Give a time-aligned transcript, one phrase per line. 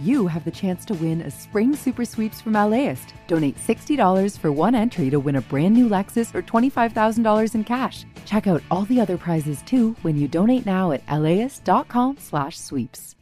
[0.00, 3.12] You have the chance to win a spring super sweeps from LAist.
[3.26, 8.06] Donate $60 for one entry to win a brand new Lexus or $25,000 in cash.
[8.24, 13.14] Check out all the other prizes too when you donate now at laist.com/sweeps.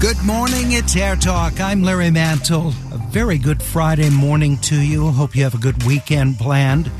[0.00, 1.60] Good morning, it's Air Talk.
[1.60, 2.68] I'm Larry Mantle.
[2.92, 5.10] A very good Friday morning to you.
[5.10, 6.90] Hope you have a good weekend planned.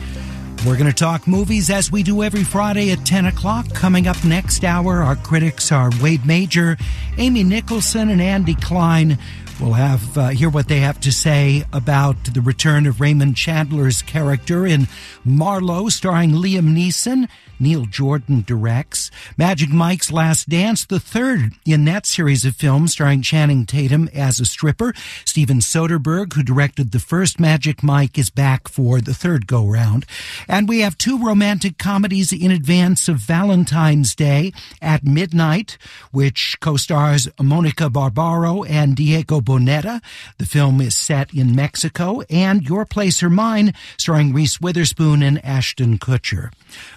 [0.65, 3.69] We're going to talk movies as we do every Friday at 10 o'clock.
[3.75, 6.77] Coming up next hour, our critics are Wade Major,
[7.19, 9.19] Amy Nicholson, and Andy Klein.
[9.61, 14.03] We'll have uh, hear what they have to say about the return of Raymond Chandler's
[14.03, 14.89] character in
[15.25, 17.29] Marlowe, starring Liam Neeson.
[17.63, 19.09] Neil Jordan directs.
[19.39, 24.41] Magic Mike's Last Dance, the third in that series of films starring Channing Tatum as
[24.41, 24.93] a stripper.
[25.25, 30.07] Steven Soderbergh, who directed the first Magic Mike, is back for the third go round.
[30.49, 35.79] And we have two romantic comedies in advance of Valentine's Day at midnight,
[36.11, 40.01] which co-stars Monica Barbaro and Diego Boneta.
[40.39, 45.45] The film is set in Mexico and Your Place or Mine, starring Reese Witherspoon and
[45.45, 46.53] Ashton Kutcher.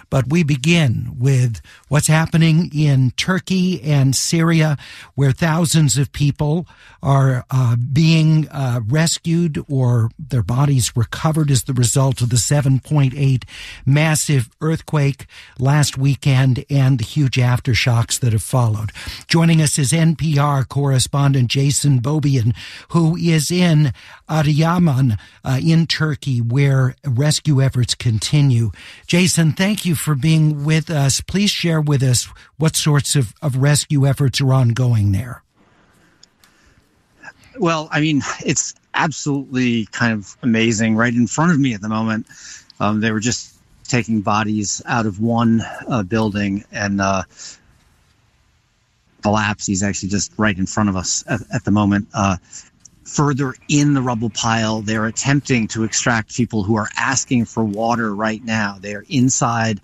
[0.08, 4.76] But we begin with what's happening in Turkey and Syria,
[5.14, 6.66] where thousands of people
[7.02, 13.44] are uh, being uh, rescued or their bodies recovered as the result of the 7.8
[13.84, 15.26] massive earthquake
[15.58, 18.90] last weekend and the huge aftershocks that have followed.
[19.26, 22.00] Joining us is NPR correspondent Jason
[22.90, 23.92] Who is in
[24.28, 28.70] Adıyaman uh, in Turkey, where rescue efforts continue.
[29.06, 31.20] Jason, thank you for being with us.
[31.20, 35.42] Please share with us what sorts of, of rescue efforts are ongoing there.
[37.58, 40.96] Well, I mean, it's absolutely kind of amazing.
[40.96, 42.26] Right in front of me at the moment,
[42.80, 43.54] um, they were just
[43.84, 47.22] taking bodies out of one uh, building and uh,
[49.26, 49.66] collapse.
[49.66, 52.06] He's actually just right in front of us at, at the moment.
[52.14, 52.36] Uh,
[53.02, 54.82] further in the rubble pile.
[54.82, 58.76] They're attempting to extract people who are asking for water right now.
[58.80, 59.80] They are inside,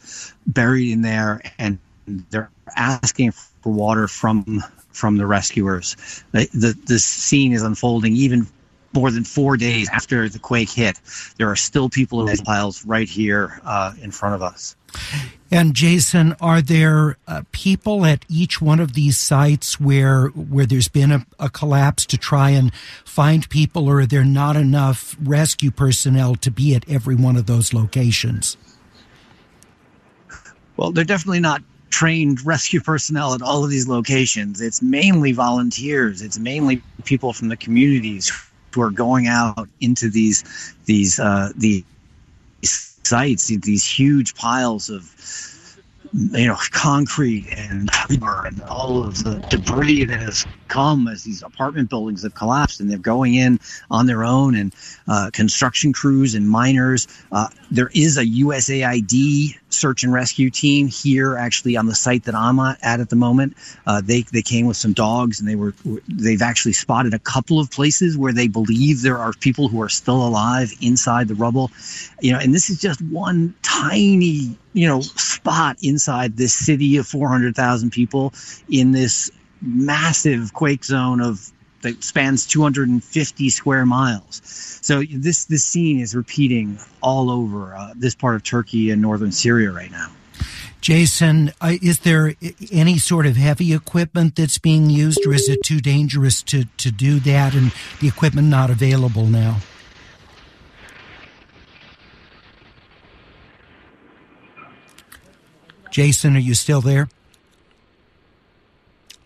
[0.47, 5.97] buried in there, and they're asking for water from from the rescuers.
[6.32, 8.47] The, the, scene is unfolding even
[8.92, 11.00] more than four days after the quake hit.
[11.38, 14.76] There are still people in these piles right here uh, in front of us.
[15.50, 20.88] And Jason, are there uh, people at each one of these sites where where there's
[20.88, 25.70] been a, a, collapse to try and find people, or are there not enough rescue
[25.70, 28.56] personnel to be at every one of those locations?
[30.78, 34.62] Well, they're definitely not trained rescue personnel at all of these locations.
[34.62, 36.22] It's mainly volunteers.
[36.22, 38.32] It's mainly people from the communities
[38.75, 41.84] who are going out into these these uh, these
[43.04, 45.04] sites, these huge piles of
[46.14, 51.90] you know concrete and and all of the debris that has come as these apartment
[51.90, 53.58] buildings have collapsed and they're going in
[53.90, 54.74] on their own and
[55.06, 57.06] uh, construction crews and miners.
[57.30, 62.34] Uh, there is a usaid search and rescue team here actually on the site that
[62.34, 63.54] i'm at at the moment.
[63.86, 65.74] Uh, they, they came with some dogs and they were
[66.08, 69.88] they've actually spotted a couple of places where they believe there are people who are
[69.88, 71.70] still alive inside the rubble.
[72.20, 75.02] You know and this is just one tiny you know
[75.42, 78.32] spot inside this city of 400,000 people
[78.70, 79.30] in this
[79.60, 81.50] massive quake zone of
[81.82, 84.41] that spans 250 square miles.
[84.44, 89.32] So this this scene is repeating all over uh, this part of Turkey and northern
[89.32, 90.10] Syria right now.
[90.81, 92.34] Jason, uh, is there
[92.70, 96.91] any sort of heavy equipment that's being used, or is it too dangerous to, to
[96.92, 99.58] do that and the equipment not available now?
[105.92, 107.10] Jason, are you still there?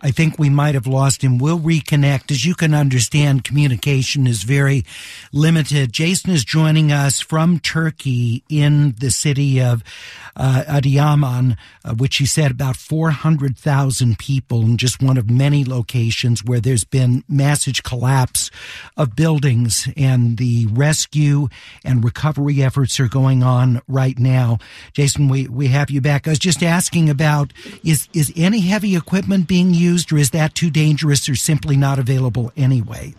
[0.02, 1.38] I think we might have lost him.
[1.38, 2.31] We'll reconnect.
[2.31, 4.84] As you can understand, communication is very
[5.32, 5.93] limited.
[5.93, 9.82] Jason is joining us from Turkey in the city of
[10.37, 16.60] uh, uh, which he said about 400,000 people in just one of many locations where
[16.60, 18.50] there's been massive collapse
[18.99, 21.49] of buildings and the rescue
[21.84, 24.58] and recovery efforts are going on right now.
[24.92, 26.26] Jason, we, we have you back.
[26.26, 27.52] I was just asking about
[27.82, 31.77] is, is any heavy equipment being used used, or is that too dangerous or simply
[31.77, 33.15] not available anyway?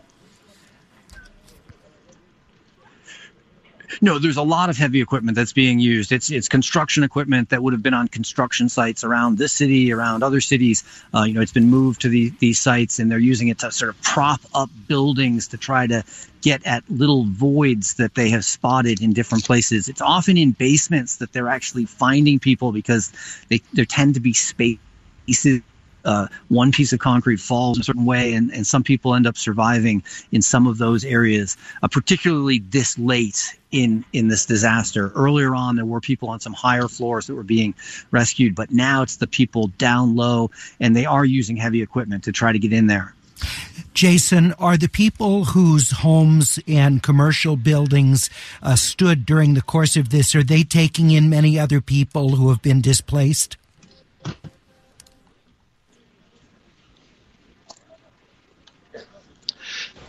[3.99, 6.11] No, there's a lot of heavy equipment that's being used.
[6.11, 10.23] It's it's construction equipment that would have been on construction sites around this city, around
[10.23, 10.83] other cities.
[11.15, 13.71] Uh, you know, it's been moved to the, these sites, and they're using it to
[13.71, 16.03] sort of prop up buildings to try to
[16.41, 19.89] get at little voids that they have spotted in different places.
[19.89, 23.11] It's often in basements that they're actually finding people because
[23.49, 25.63] they there tend to be spaces
[26.07, 29.37] uh, one piece of concrete falls a certain way, and, and some people end up
[29.37, 30.01] surviving
[30.31, 35.11] in some of those areas, uh, particularly this late in in this disaster.
[35.13, 37.75] Earlier on, there were people on some higher floors that were being
[38.11, 40.49] rescued, but now it's the people down low,
[40.79, 43.13] and they are using heavy equipment to try to get in there.
[43.93, 48.29] Jason, are the people whose homes and commercial buildings
[48.61, 52.49] uh, stood during the course of this, are they taking in many other people who
[52.49, 53.57] have been displaced?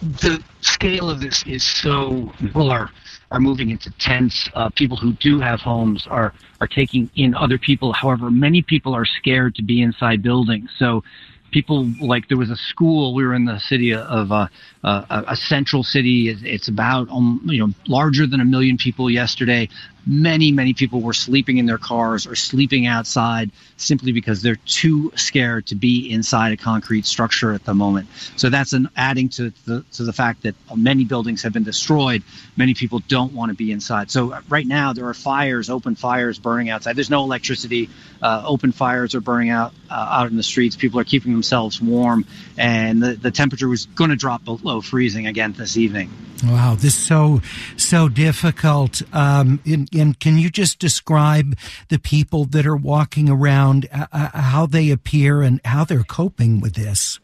[0.03, 2.91] The scale of this is so people are
[3.31, 4.49] are moving into tents.
[4.55, 7.93] Uh, people who do have homes are are taking in other people.
[7.93, 10.71] However, many people are scared to be inside buildings.
[10.79, 11.03] So
[11.51, 13.15] people like there was a school.
[13.15, 14.49] We were in the city of uh,
[14.85, 16.29] uh, a central city.
[16.29, 19.69] It's about um, you know larger than a million people yesterday
[20.09, 25.13] many, many people were sleeping in their cars or sleeping outside simply because they're too
[25.15, 28.09] scared to be inside a concrete structure at the moment.
[28.37, 32.23] So that's an adding to the to the fact that many buildings have been destroyed.
[32.57, 34.11] Many people don't want to be inside.
[34.11, 36.97] So right now there are fires, open fires burning outside.
[36.97, 37.91] There's no electricity.
[38.23, 40.75] Uh, open fires are burning out uh, out in the streets.
[40.75, 42.25] People are keeping themselves warm,
[42.57, 46.11] and the, the temperature was going to drop below freezing again this evening.
[46.45, 47.41] Wow, this is so
[47.77, 49.03] so difficult.
[49.13, 51.57] Um, in, and can you just describe
[51.89, 56.61] the people that are walking around, uh, uh, how they appear, and how they're coping
[56.61, 57.19] with this?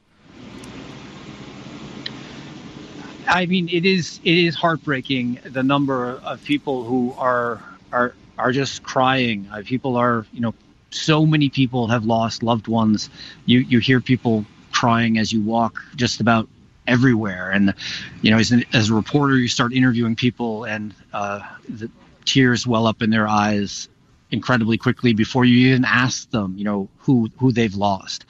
[3.28, 7.62] I mean, it is it is heartbreaking the number of people who are
[7.92, 9.48] are are just crying.
[9.52, 10.54] Uh, people are, you know,
[10.90, 13.10] so many people have lost loved ones.
[13.46, 16.48] You you hear people crying as you walk just about
[16.86, 17.50] everywhere.
[17.50, 17.74] And
[18.22, 21.90] you know, as, an, as a reporter, you start interviewing people, and uh, the
[22.24, 23.88] tears well up in their eyes
[24.30, 28.24] incredibly quickly before you even ask them, you know, who who they've lost.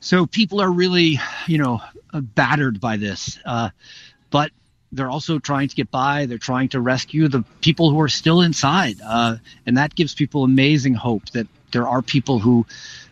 [0.00, 1.80] So people are really, you know,
[2.12, 3.70] battered by this, uh,
[4.30, 4.50] but
[4.92, 6.26] they're also trying to get by.
[6.26, 9.36] They're trying to rescue the people who are still inside, uh,
[9.66, 12.64] and that gives people amazing hope that there are people who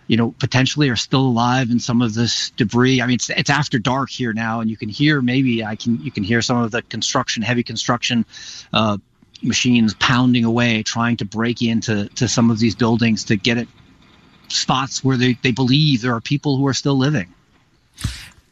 [0.07, 3.01] you know, potentially are still alive in some of this debris.
[3.01, 6.01] I mean, it's, it's after dark here now, and you can hear maybe I can
[6.03, 8.27] you can hear some of the construction, heavy construction
[8.73, 8.99] uh,
[9.43, 13.69] machines pounding away, trying to break into to some of these buildings to get at
[14.49, 17.33] spots where they, they believe there are people who are still living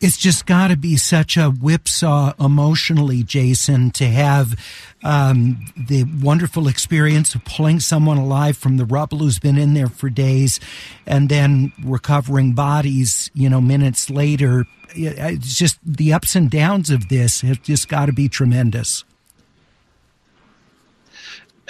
[0.02, 4.58] it's just got to be such a whipsaw emotionally, Jason, to have
[5.04, 9.86] um, the wonderful experience of pulling someone alive from the rubble who's been in there
[9.86, 10.58] for days
[11.06, 14.66] and then recovering bodies, you know, minutes later.
[14.94, 19.04] It's just the ups and downs of this have just got to be tremendous.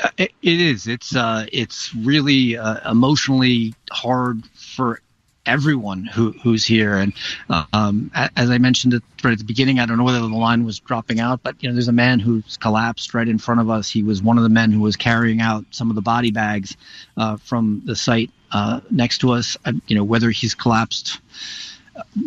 [0.02, 0.86] Uh, it, is.
[0.86, 5.02] It's uh, it's really uh, emotionally hard for
[5.46, 6.96] everyone who who's here.
[6.96, 7.12] And
[7.50, 10.28] uh, um, as I mentioned it right at the beginning, I don't know whether the
[10.28, 13.60] line was dropping out, but you know, there's a man who's collapsed right in front
[13.60, 13.90] of us.
[13.90, 16.76] He was one of the men who was carrying out some of the body bags
[17.16, 19.56] uh, from the site uh, next to us.
[19.86, 21.18] you know, whether he's collapsed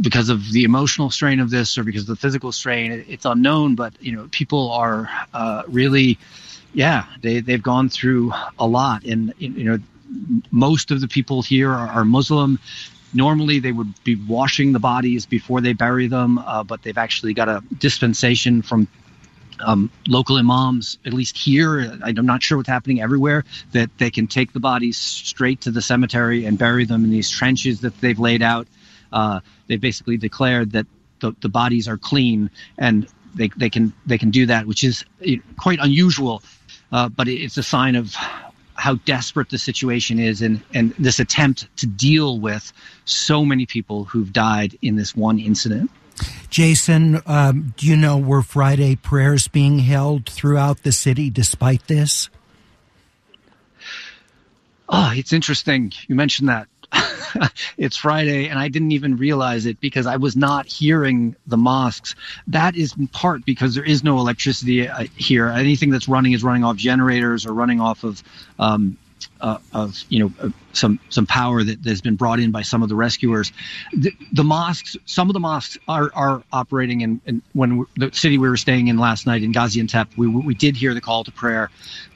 [0.01, 3.75] because of the emotional strain of this or because of the physical strain, it's unknown.
[3.75, 6.17] But you know, people are uh, really,
[6.73, 9.79] yeah, they they've gone through a lot, and you know
[10.51, 12.59] most of the people here are Muslim.
[13.15, 17.33] Normally, they would be washing the bodies before they bury them, uh, but they've actually
[17.33, 18.87] got a dispensation from
[19.61, 24.27] um, local imams, at least here, I'm not sure what's happening everywhere, that they can
[24.27, 28.19] take the bodies straight to the cemetery and bury them in these trenches that they've
[28.19, 28.67] laid out.
[29.13, 30.85] Uh, they basically declared that
[31.21, 35.05] the, the bodies are clean and they, they can they can do that, which is
[35.57, 36.41] quite unusual,
[36.91, 38.15] uh, but it's a sign of
[38.75, 42.71] how desperate the situation is and, and this attempt to deal with
[43.05, 45.89] so many people who've died in this one incident.
[46.49, 52.29] Jason, um, do you know were Friday prayers being held throughout the city despite this?
[54.87, 55.91] Oh, it's interesting.
[56.07, 56.67] You mentioned that.
[57.77, 62.15] it's Friday, and I didn't even realize it because I was not hearing the mosques.
[62.47, 65.47] That is in part because there is no electricity uh, here.
[65.49, 68.23] Anything that's running is running off generators or running off of
[68.59, 68.97] um,
[69.41, 72.83] uh, of you know uh, some some power that has been brought in by some
[72.83, 73.51] of the rescuers.
[73.93, 78.11] The, the mosques, some of the mosques are are operating, and in, in, when the
[78.13, 81.23] city we were staying in last night in Gaziantep, we we did hear the call
[81.23, 81.69] to prayer,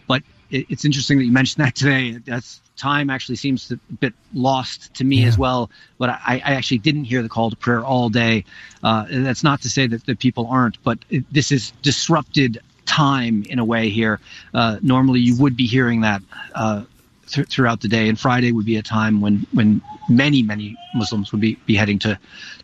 [0.07, 2.17] but it, it's interesting that you mentioned that today.
[2.17, 5.27] That's time actually seems a bit lost to me yeah.
[5.27, 5.69] as well.
[5.97, 8.45] But I, I, actually didn't hear the call to prayer all day.
[8.81, 13.43] Uh, that's not to say that, the people aren't, but it, this is disrupted time
[13.49, 14.19] in a way here.
[14.53, 16.21] Uh, normally, you would be hearing that
[16.55, 16.83] uh,
[17.27, 21.31] th- throughout the day, and Friday would be a time when when many many Muslims
[21.31, 22.17] would be, be heading to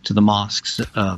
[0.05, 0.81] to the mosques.
[0.95, 1.17] Uh,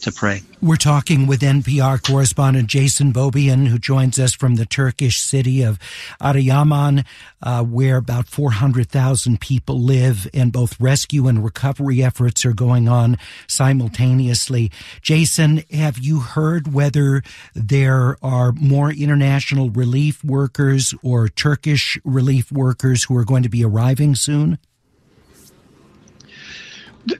[0.00, 0.42] to pray.
[0.60, 5.78] We're talking with NPR correspondent Jason Beaubien, who joins us from the Turkish city of
[6.20, 7.04] Adıyaman,
[7.42, 13.18] uh, where about 400,000 people live, and both rescue and recovery efforts are going on
[13.46, 14.70] simultaneously.
[15.02, 17.22] Jason, have you heard whether
[17.54, 23.64] there are more international relief workers or Turkish relief workers who are going to be
[23.64, 24.58] arriving soon?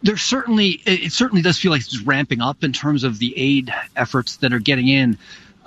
[0.03, 3.73] There's certainly it certainly does feel like it's ramping up in terms of the aid
[3.97, 5.19] efforts that are getting in.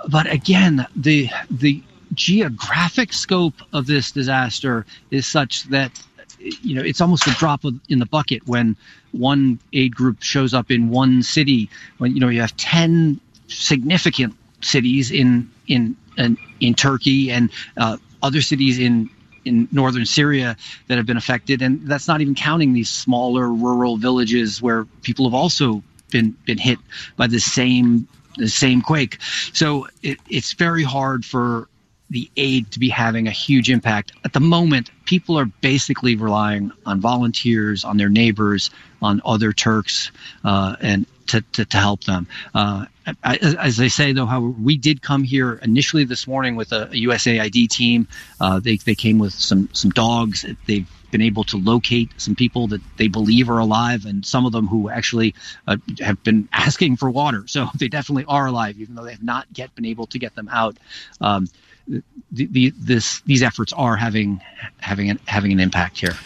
[0.08, 1.82] But again the the
[2.14, 5.90] geographic scope of this disaster is such that
[6.38, 8.76] you know it's almost a drop in the bucket when
[9.12, 11.68] one aid group shows up in one city.
[11.98, 17.96] When you know you have 10 significant cities in in in, in Turkey and uh,
[18.22, 19.10] other cities in
[19.46, 20.56] in northern Syria
[20.88, 25.24] that have been affected, and that's not even counting these smaller rural villages where people
[25.26, 26.78] have also been been hit
[27.16, 29.18] by the same the same quake.
[29.52, 31.68] So it, it's very hard for
[32.10, 34.12] the aid to be having a huge impact.
[34.24, 38.70] At the moment, people are basically relying on volunteers, on their neighbors,
[39.02, 40.12] on other Turks,
[40.44, 42.26] uh, and to, to, to, help them.
[42.54, 42.86] Uh,
[43.22, 46.84] I, as I say, though, how we did come here initially this morning with a,
[46.84, 48.08] a USAID team.
[48.40, 50.44] Uh, they, they came with some some dogs.
[50.66, 54.52] They've been able to locate some people that they believe are alive, and some of
[54.52, 55.34] them who actually
[55.66, 57.44] uh, have been asking for water.
[57.46, 60.34] So they definitely are alive, even though they have not yet been able to get
[60.34, 60.76] them out.
[61.20, 61.48] Um,
[61.86, 64.40] the, the, this, these efforts are having
[64.78, 66.16] having an, having an impact here.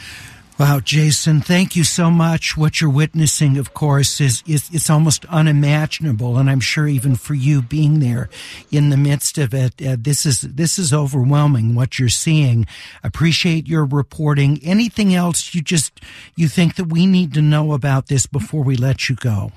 [0.60, 2.54] Wow, Jason, thank you so much.
[2.54, 7.32] What you're witnessing, of course, is, is it's almost unimaginable, and I'm sure even for
[7.32, 8.28] you being there
[8.70, 11.74] in the midst of it, uh, this is this is overwhelming.
[11.74, 12.66] What you're seeing.
[13.02, 14.60] Appreciate your reporting.
[14.62, 15.98] Anything else you just
[16.36, 19.52] you think that we need to know about this before we let you go?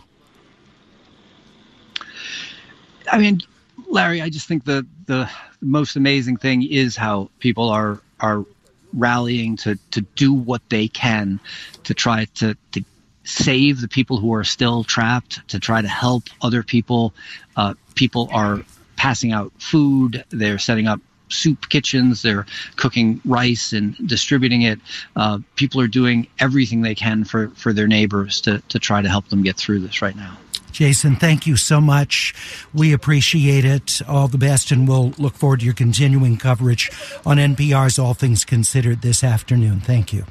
[3.12, 3.42] I mean,
[3.90, 5.30] Larry, I just think the the
[5.60, 8.46] most amazing thing is how people are are
[8.94, 11.40] rallying to to do what they can
[11.84, 12.84] to try to to
[13.24, 17.14] save the people who are still trapped, to try to help other people.
[17.56, 18.62] Uh, people are
[18.96, 20.24] passing out food.
[20.30, 22.22] They're setting up soup kitchens.
[22.22, 22.46] They're
[22.76, 24.80] cooking rice and distributing it.
[25.16, 29.10] Uh, people are doing everything they can for, for their neighbors to, to try to
[29.10, 30.38] help them get through this right now.
[30.74, 32.34] Jason, thank you so much.
[32.74, 34.01] We appreciate it.
[34.08, 36.92] All the best, and we'll look forward to your continuing coverage
[37.25, 39.80] on NPR's All Things Considered this afternoon.
[39.80, 40.25] Thank you.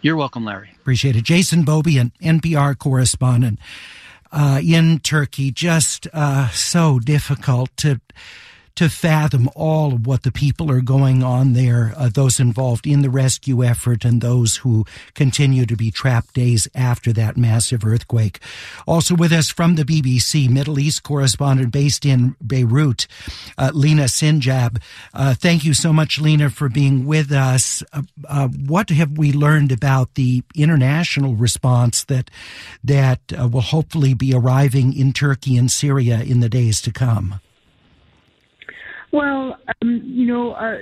[0.00, 0.70] You're welcome, Larry.
[0.76, 1.24] Appreciate it.
[1.24, 3.58] Jason Beaubien, an NPR correspondent
[4.32, 5.50] uh, in Turkey.
[5.50, 8.00] Just uh, so difficult to
[8.78, 13.02] to fathom all of what the people are going on there, uh, those involved in
[13.02, 18.38] the rescue effort and those who continue to be trapped days after that massive earthquake.
[18.86, 23.08] Also with us from the BBC, Middle East correspondent based in Beirut,
[23.58, 24.80] uh, Lina Sinjab.
[25.12, 27.82] Uh, thank you so much, Lina, for being with us.
[27.92, 32.30] Uh, uh, what have we learned about the international response that
[32.84, 37.40] that uh, will hopefully be arriving in Turkey and Syria in the days to come?
[39.10, 40.80] Well, um, you know, uh,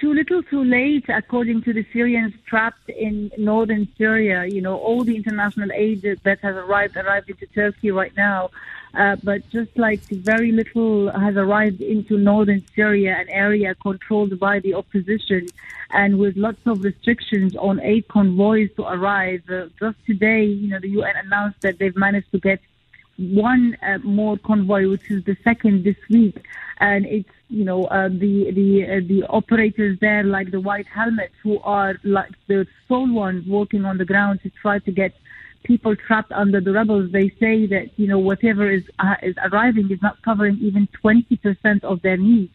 [0.00, 4.44] too little, too late, according to the Syrians trapped in northern Syria.
[4.44, 8.50] You know, all the international aid that has arrived arrived into Turkey right now.
[8.96, 14.60] Uh, but just like very little has arrived into northern Syria, an area controlled by
[14.60, 15.48] the opposition,
[15.90, 19.42] and with lots of restrictions on aid convoys to arrive.
[19.50, 22.60] Uh, just today, you know, the UN announced that they've managed to get
[23.18, 26.44] one uh, more convoy, which is the second this week,
[26.80, 31.34] and it's you know, uh, the the uh, the operators there, like the white helmets,
[31.42, 35.12] who are like the sole ones working on the ground to try to get
[35.62, 37.06] people trapped under the rubble.
[37.06, 41.84] They say that you know whatever is uh, is arriving is not covering even 20%
[41.84, 42.54] of their needs.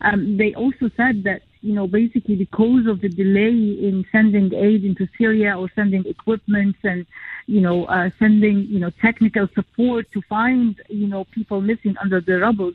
[0.00, 4.84] Um, they also said that you know basically because of the delay in sending aid
[4.84, 7.06] into Syria or sending equipment and
[7.46, 12.20] you know uh, sending you know technical support to find you know people missing under
[12.20, 12.72] the rubble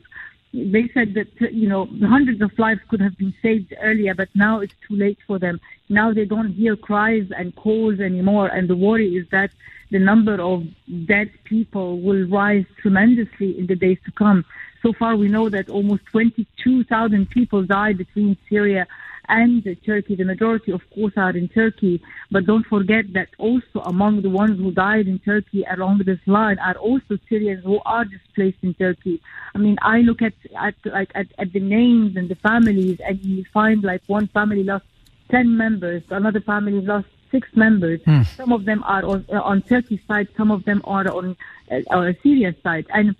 [0.54, 4.60] they said that you know hundreds of lives could have been saved earlier, but now
[4.60, 5.60] it's too late for them.
[5.88, 9.50] Now they don't hear cries and calls anymore, and the worry is that
[9.90, 10.64] the number of
[11.06, 14.44] dead people will rise tremendously in the days to come.
[14.82, 18.86] So far, we know that almost 22,000 people died between Syria
[19.28, 20.16] and Turkey.
[20.16, 22.02] The majority, of course, are in Turkey.
[22.30, 26.58] But don't forget that also among the ones who died in Turkey along this line
[26.58, 29.20] are also Syrians who are displaced in Turkey.
[29.54, 33.24] I mean, I look at, at like at, at the names and the families, and
[33.24, 34.84] you find like one family lost
[35.30, 38.00] 10 members, another family lost six members.
[38.02, 38.26] Mm.
[38.36, 41.36] Some of them are on, on Turkey's side, some of them are on,
[41.70, 42.86] uh, on Syria's side.
[42.90, 43.16] And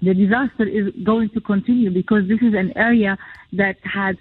[0.00, 3.18] the disaster is going to continue because this is an area
[3.54, 4.16] that has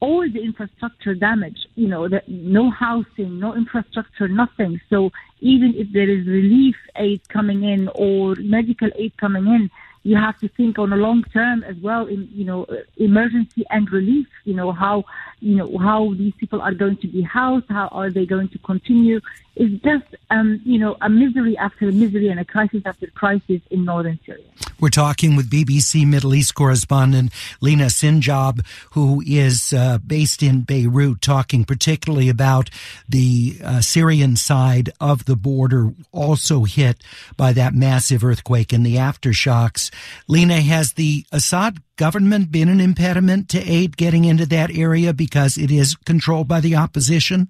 [0.00, 4.80] all the infrastructure damage, you know, the, no housing, no infrastructure, nothing.
[4.88, 9.70] So even if there is relief aid coming in or medical aid coming in,
[10.02, 12.66] you have to think on a long term as well in you know
[12.96, 15.04] emergency and relief you know how
[15.40, 18.58] you know how these people are going to be housed how are they going to
[18.60, 19.20] continue
[19.56, 23.60] it's just um, you know a misery after a misery and a crisis after crisis
[23.70, 24.44] in northern syria
[24.80, 31.20] we're talking with BBC Middle East correspondent Lina Sinjab, who is uh, based in Beirut,
[31.20, 32.70] talking particularly about
[33.06, 37.02] the uh, Syrian side of the border, also hit
[37.36, 39.92] by that massive earthquake and the aftershocks.
[40.26, 45.58] Lina, has the Assad government been an impediment to aid getting into that area because
[45.58, 47.48] it is controlled by the opposition?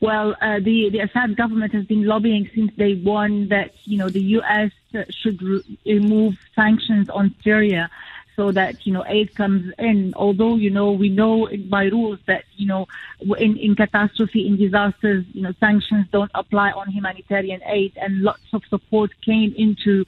[0.00, 4.08] Well, uh, the the Assad government has been lobbying since day one that you know
[4.08, 4.70] the U.S.
[5.10, 7.90] should re- remove sanctions on Syria
[8.36, 10.12] so that you know aid comes in.
[10.16, 12.86] Although you know we know by rules that you know
[13.38, 18.42] in in catastrophe in disasters you know sanctions don't apply on humanitarian aid, and lots
[18.52, 20.04] of support came into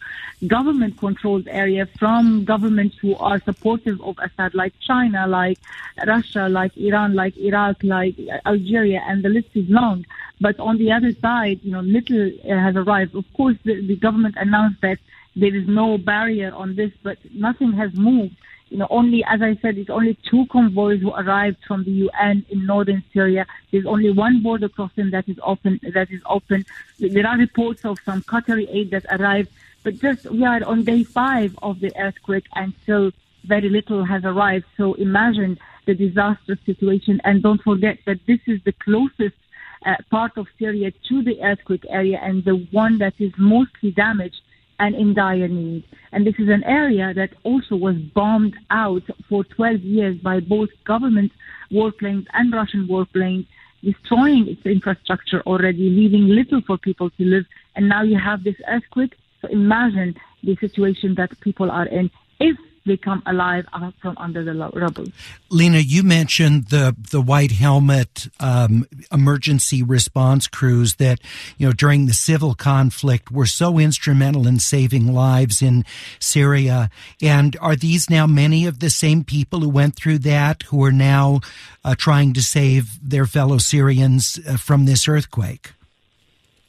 [0.46, 5.58] government controlled area from governments who are supportive of Assad, like China, like
[6.06, 10.04] Russia, like Iran, like Iraq, like Algeria, and the list is long.
[10.40, 13.14] But on the other side, you know, little uh, has arrived.
[13.14, 14.98] Of course, the, the government announced that
[15.36, 18.34] there is no barrier on this, but nothing has moved.
[18.70, 22.44] You know, only, as I said, it's only two convoys who arrived from the UN
[22.48, 23.46] in northern Syria.
[23.70, 25.78] There's only one border crossing that is open.
[25.94, 26.64] That is open.
[26.98, 29.50] There are reports of some Qatari aid that arrived,
[29.84, 33.12] but just we are on day five of the earthquake, and still
[33.44, 34.64] very little has arrived.
[34.76, 39.36] So imagine the disastrous situation, and don't forget that this is the closest
[39.84, 44.40] uh, part of Syria to the earthquake area, and the one that is mostly damaged
[44.78, 45.84] and in dire need.
[46.12, 50.70] And this is an area that also was bombed out for 12 years by both
[50.84, 51.32] government
[51.70, 53.46] warplanes and Russian warplanes,
[53.82, 57.44] destroying its infrastructure already, leaving little for people to live.
[57.74, 59.14] And now you have this earthquake.
[59.42, 62.10] So imagine the situation that people are in
[62.40, 63.66] if they come alive
[64.00, 65.06] from under the rubble.
[65.50, 71.20] Lina, you mentioned the the white helmet um, emergency response crews that
[71.58, 75.84] you know during the civil conflict were so instrumental in saving lives in
[76.18, 76.90] Syria.
[77.20, 80.92] And are these now many of the same people who went through that who are
[80.92, 81.40] now
[81.84, 85.72] uh, trying to save their fellow Syrians uh, from this earthquake?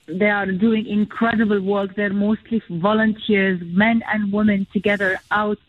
[0.08, 1.96] They are doing incredible work.
[1.96, 5.60] They're mostly volunteers, men and women together out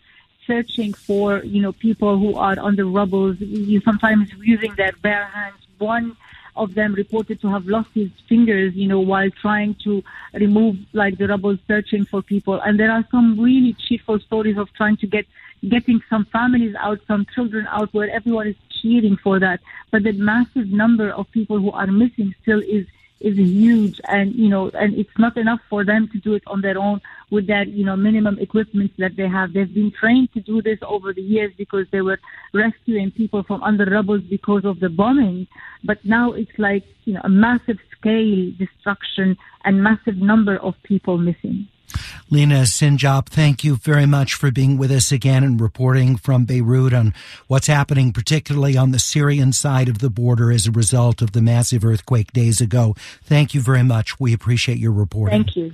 [0.48, 5.26] searching for, you know, people who are on the rubble, you sometimes using their bare
[5.26, 5.60] hands.
[5.78, 6.16] One
[6.56, 11.18] of them reported to have lost his fingers, you know, while trying to remove like
[11.18, 12.60] the rubble, searching for people.
[12.60, 15.26] And there are some really cheerful stories of trying to get
[15.68, 19.60] getting some families out, some children out, where everyone is cheering for that.
[19.90, 22.86] But the massive number of people who are missing still is
[23.20, 26.60] is huge and you know and it's not enough for them to do it on
[26.60, 27.00] their own
[27.30, 29.52] with that you know minimum equipment that they have.
[29.52, 32.20] They've been trained to do this over the years because they were
[32.52, 35.46] rescuing people from under rubble because of the bombing.
[35.84, 41.18] But now it's like you know a massive scale destruction and massive number of people
[41.18, 41.68] missing
[42.30, 46.92] Lina Sinjab, thank you very much for being with us again and reporting from Beirut
[46.92, 47.14] on
[47.46, 51.40] what's happening, particularly on the Syrian side of the border as a result of the
[51.40, 52.94] massive earthquake days ago.
[53.24, 54.20] Thank you very much.
[54.20, 55.44] We appreciate your reporting.
[55.44, 55.72] Thank you.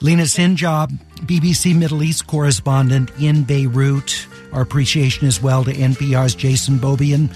[0.00, 4.26] Lina Sinjab, BBC Middle East correspondent in Beirut.
[4.52, 7.30] Our appreciation as well to NPR's Jason Beaubien,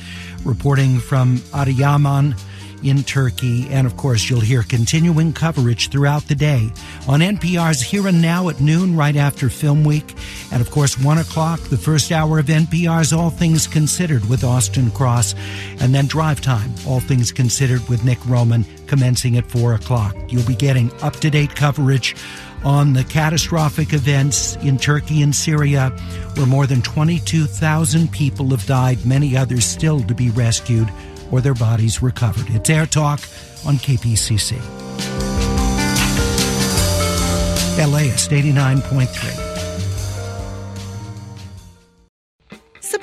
[0.44, 2.38] reporting from Adıyaman
[2.82, 3.68] in Turkey.
[3.70, 6.70] And of course, you'll hear continuing coverage throughout the day
[7.06, 10.14] on NPR's Here and Now at noon, right after Film Week.
[10.52, 14.90] And of course, 1 o'clock, the first hour of NPR's All Things Considered with Austin
[14.90, 15.34] Cross.
[15.80, 20.16] And then Drive Time, All Things Considered with Nick Roman, commencing at 4 o'clock.
[20.28, 22.16] You'll be getting up to date coverage
[22.64, 25.90] on the catastrophic events in Turkey and Syria,
[26.34, 30.90] where more than 22,000 people have died, many others still to be rescued
[31.30, 32.46] or their bodies recovered.
[32.48, 33.20] It's Air Talk
[33.66, 34.58] on KPCC.
[37.78, 39.47] LAist 89.3.